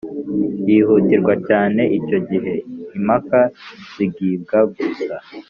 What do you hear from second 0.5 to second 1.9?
yihutirwa cyane